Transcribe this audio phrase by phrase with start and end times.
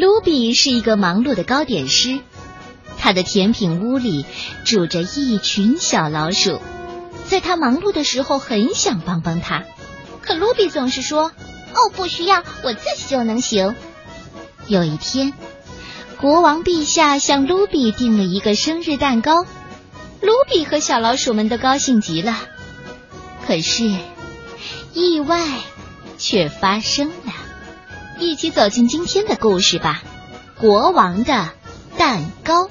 [0.00, 2.20] 卢比是一个忙碌的糕点师，
[2.96, 4.24] 他的甜品屋里
[4.64, 6.58] 住着一群小老鼠。
[7.26, 9.64] 在他忙碌的时候，很想帮帮他，
[10.22, 11.32] 可卢比总是说
[11.76, 13.76] ：“哦，不需要，我自己就能行。”
[14.68, 15.34] 有一天，
[16.18, 19.44] 国王陛下向卢比订了一个生日蛋糕，
[20.22, 22.38] 卢比和小老鼠们都高兴极了。
[23.46, 23.84] 可是，
[24.94, 25.46] 意外
[26.16, 27.34] 却发生了。
[28.20, 30.02] 一起走进今天的故事吧，
[30.60, 31.48] 《国王的
[31.96, 32.66] 蛋糕》。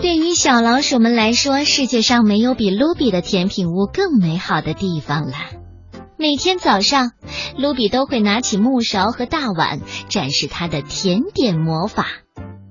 [0.00, 5.34] 对于小老鼠们来说，世界上没有比卢比的甜品屋更美好的地方了。
[6.16, 7.12] 每天早上，
[7.56, 12.06] 卢比都会拿起木勺和大碗，展示他的甜点魔法。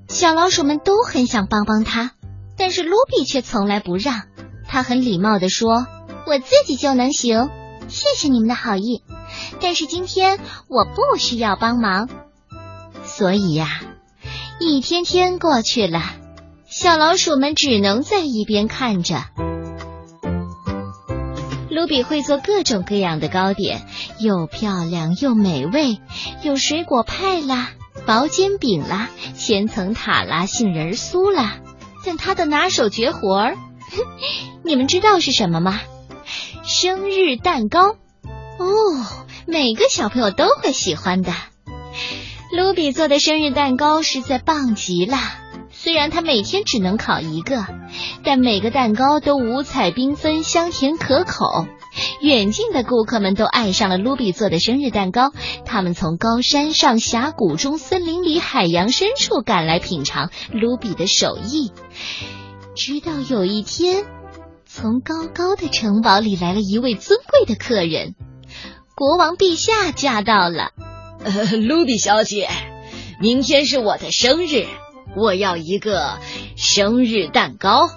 [0.09, 2.11] 小老鼠们都很想帮帮他，
[2.57, 4.23] 但是卢比却从来不让。
[4.71, 5.85] 他很礼貌地说
[6.25, 7.49] ：“我自己就能行，
[7.89, 9.03] 谢谢你们的好意。
[9.59, 12.07] 但是今天我不需要帮忙。”
[13.03, 13.81] 所以呀，
[14.61, 16.01] 一天天过去了，
[16.67, 19.25] 小老鼠们只能在一边看着。
[21.69, 23.85] 卢比会做各种各样的糕点，
[24.19, 25.99] 又漂亮又美味，
[26.43, 27.71] 有水果派啦。
[28.05, 31.57] 薄煎饼啦，千层塔啦，杏仁酥啦，
[32.05, 33.57] 但他的拿手绝活儿，
[34.63, 35.81] 你们知道是什么吗？
[36.63, 37.95] 生日蛋糕哦，
[39.47, 41.33] 每个小朋友都会喜欢的。
[42.55, 45.17] 卢比做的生日蛋糕实在棒极了，
[45.71, 47.65] 虽然他每天只能烤一个，
[48.23, 51.65] 但每个蛋糕都五彩缤纷，香甜可口。
[52.21, 55.31] 远近的顾客们都爱上了卢比做的生日蛋糕，
[55.65, 61.71] 他们从高山上、峡谷中、森林里、海洋深处赶来品尝卢比的手艺。
[62.75, 64.05] 直到有一天，
[64.73, 68.15] 从高高的城堡里来了一位尊贵的客人，
[68.95, 70.71] 国王陛下驾到了。
[71.25, 72.47] 呃，卢比小姐，
[73.19, 74.65] 明天是我的生日，
[75.17, 76.19] 我要一个
[76.55, 77.89] 生日蛋糕。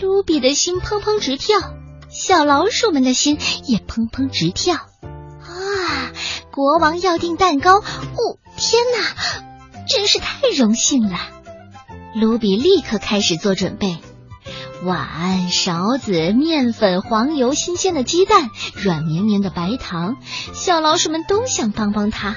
[0.00, 1.60] 卢比的心砰砰直跳。
[2.08, 3.38] 小老鼠们的心
[3.68, 6.10] 也砰砰直跳啊！
[6.50, 11.16] 国王要订蛋糕，哦，天哪，真是太荣幸了！
[12.16, 13.98] 卢比立刻开始做准备：
[14.84, 20.16] 碗、勺子、面粉、黄油、新鲜的鸡蛋、软绵绵的白糖。
[20.52, 22.36] 小老鼠们都想帮帮他，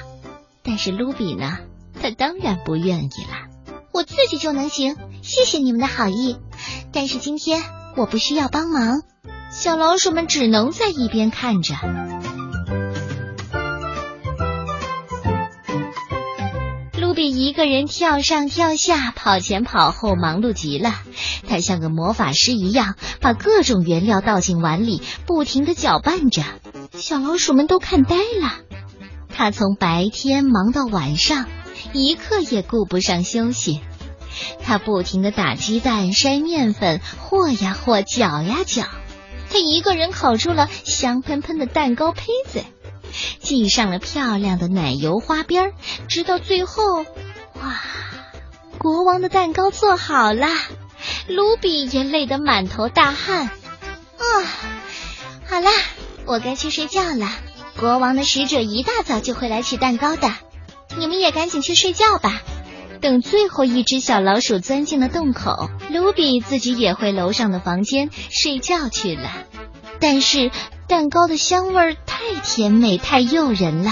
[0.62, 1.58] 但是卢比呢？
[2.00, 3.48] 他当然不愿意了。
[3.92, 6.36] 我自己就能行，谢谢你们的好意，
[6.92, 7.62] 但是今天
[7.96, 9.02] 我不需要帮忙。
[9.50, 11.74] 小老鼠们只能在一边看着。
[17.00, 20.92] 卢比一个人跳上跳下，跑前跑后，忙碌极了。
[21.46, 26.42] 他像个魔法师一样，把各种原料倒进碗里，不停的搅拌着。
[26.92, 28.54] 小老鼠们都看呆了。
[29.28, 31.46] 他从白天忙到晚上，
[31.92, 33.80] 一刻也顾不上休息。
[34.62, 38.84] 他不停的打鸡蛋、筛面粉，和呀和，搅呀搅。
[39.50, 42.64] 他一个人烤出了香喷喷的蛋糕胚子，
[43.40, 45.72] 系上了漂亮的奶油花边，
[46.08, 47.04] 直到最后，
[47.60, 47.80] 哇，
[48.78, 50.48] 国王的蛋糕做好了，
[51.28, 53.46] 卢比也累得满头大汗。
[53.46, 54.24] 啊，
[55.48, 55.70] 好啦，
[56.26, 57.28] 我该去睡觉了。
[57.78, 60.32] 国王的使者一大早就会来取蛋糕的，
[60.96, 62.42] 你们也赶紧去睡觉吧。
[63.00, 69.30] 等最后一只小老鼠钻进了洞口，卢比自己也回楼上的房间睡觉去了。
[70.00, 70.50] 但是
[70.88, 73.90] 蛋糕的香味太甜美、太诱人了，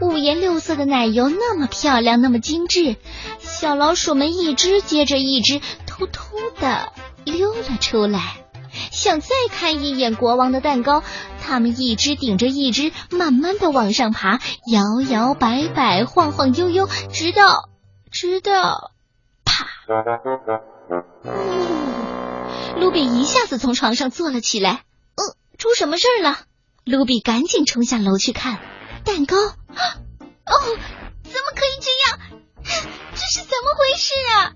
[0.00, 2.96] 五颜六色的奶油那么漂亮、那么精致，
[3.38, 5.60] 小老鼠们一只接着一只
[6.06, 6.92] 偷偷的
[7.24, 8.44] 溜了出来，
[8.90, 11.02] 想再看一眼国王的蛋糕。
[11.40, 17.68] 他们一只顶着一只，慢慢的往上爬，摇摇摆摆，晃晃悠悠，直到。
[18.10, 18.90] 直到，
[19.44, 19.66] 啪！
[22.76, 24.84] 卢比一下子从床上坐了起来。
[25.14, 25.22] 嗯，
[25.56, 26.38] 出什么事儿了？
[26.84, 28.58] 卢比赶紧冲下楼去看
[29.04, 29.36] 蛋糕。
[29.36, 29.54] 哦，
[31.22, 32.18] 怎么可以这样？
[33.14, 34.52] 这是怎么回事啊？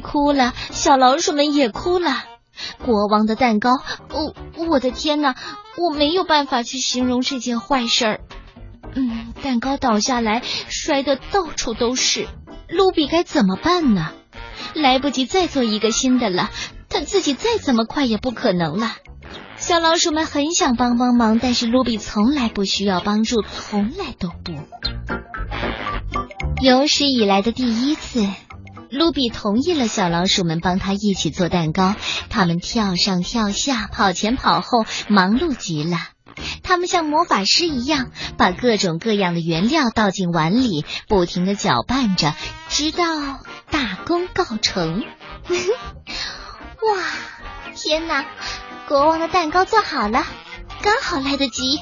[0.00, 2.24] 哭了，小老鼠们也哭了。
[2.84, 3.70] 国王的蛋糕，
[4.10, 4.34] 哦，
[4.68, 5.34] 我的天哪，
[5.76, 8.20] 我没有办法去形容这件坏事儿。
[8.94, 12.28] 嗯，蛋糕倒下来，摔得到处都是。
[12.68, 14.12] 卢比该怎么办呢？
[14.74, 16.50] 来不及再做一个新的了，
[16.88, 18.92] 他自己再怎么快也不可能了。
[19.56, 24.52] 小老鼠们很想帮帮忙，但是卢比从来不需要帮助，从来都不。
[26.60, 28.26] 有史以来的第一次，
[28.94, 31.96] 卢比同意了小老鼠们帮他一起做蛋糕。
[32.30, 35.98] 他们跳上跳下，跑前跑后，忙碌极了。
[36.62, 42.34] 他们像魔法师一样，把各种各样的原料倒进碗里，不停的搅拌着，
[42.68, 43.04] 直到
[43.70, 45.04] 大功告成。
[45.50, 47.02] 哇，
[47.74, 48.24] 天哪！
[48.88, 50.24] 国王的蛋糕做好了，
[50.82, 51.80] 刚好来得及。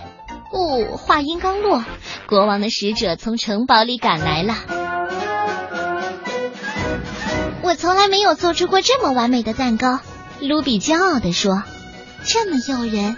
[0.53, 1.85] 哦，话音刚落，
[2.26, 4.81] 国王的使者从城堡里赶来了。
[7.73, 9.99] 我从来没有做出过这么完美的蛋糕，
[10.41, 11.63] 卢比骄傲地说。
[12.23, 13.17] 这么诱人，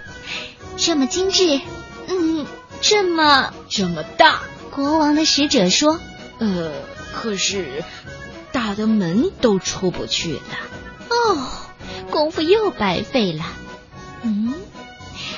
[0.77, 1.61] 这么精致，
[2.07, 2.47] 嗯，
[2.81, 4.43] 这么这么大。
[4.71, 5.99] 国王的使者说
[6.39, 6.71] ：“呃，
[7.13, 7.83] 可是
[8.53, 10.39] 大的门都出不去呢。”
[11.11, 11.49] 哦，
[12.13, 13.45] 功夫又白费了。
[14.23, 14.55] 嗯。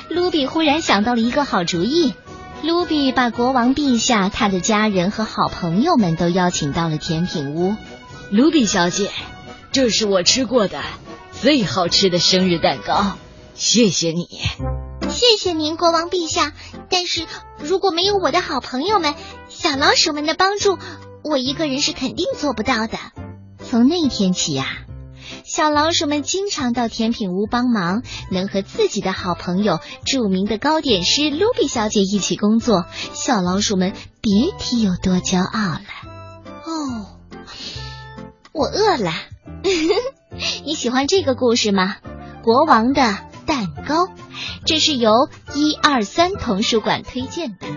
[0.09, 2.13] 卢比忽然想到了一个好主意。
[2.61, 7.75] 卢比把国王陛下、他的家人和好朋友们都邀请到了甜品屋。
[8.29, 9.09] 卢比小姐，
[9.71, 10.81] 这是我吃过的
[11.31, 13.17] 最好吃的生日蛋糕，
[13.55, 14.27] 谢谢你。
[15.09, 16.51] 谢谢您，国王陛下。
[16.89, 17.25] 但是
[17.57, 19.15] 如果没有我的好朋友们、
[19.47, 20.77] 小老鼠们的帮助，
[21.23, 22.97] 我一个人是肯定做不到的。
[23.63, 24.65] 从那天起呀。
[25.45, 35.79] 小老鼠们经常到甜品屋帮忙，能和自己的好朋友著名的糕点师卢比小姐一起工作，小老鼠们别提有多骄傲了。
[36.65, 37.16] 哦，
[38.57, 39.13] 我饿了。
[40.65, 41.97] 你喜欢这个故事吗？
[42.43, 43.01] 国王的
[43.45, 44.09] 蛋糕，
[44.65, 45.11] 这是由
[45.53, 47.67] 一二三童书馆推荐的。